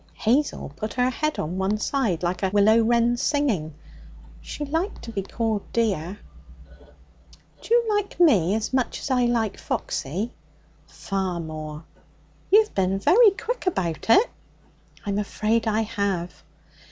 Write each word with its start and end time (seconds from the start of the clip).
Hazel 0.15 0.71
put 0.75 0.93
her 0.93 1.11
head 1.11 1.37
on 1.37 1.59
one 1.59 1.77
side 1.77 2.23
like 2.23 2.41
a 2.41 2.49
willow 2.49 2.79
wren 2.81 3.17
singing. 3.17 3.75
She 4.41 4.65
liked 4.65 5.03
to 5.03 5.11
be 5.11 5.21
called 5.21 5.61
dear. 5.71 6.17
'D'you 7.61 7.85
like 7.87 8.19
me 8.19 8.55
as 8.55 8.73
much 8.73 8.99
as 8.99 9.11
I 9.11 9.25
like 9.27 9.59
Foxy?' 9.59 10.31
'Far 10.87 11.39
more.' 11.39 11.83
'You've 12.49 12.73
bin 12.73 12.97
very 12.97 13.29
quick 13.29 13.67
about 13.67 14.09
it.' 14.09 14.29
'I'm 15.05 15.19
afraid 15.19 15.67
I 15.67 15.81
have.' 15.81 16.33